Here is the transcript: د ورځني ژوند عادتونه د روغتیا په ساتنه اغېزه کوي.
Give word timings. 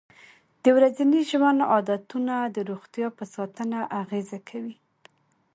د 0.63 0.65
ورځني 0.77 1.21
ژوند 1.29 1.59
عادتونه 1.71 2.35
د 2.55 2.57
روغتیا 2.69 3.07
په 3.17 3.23
ساتنه 3.35 3.79
اغېزه 4.01 4.39
کوي. 4.49 4.75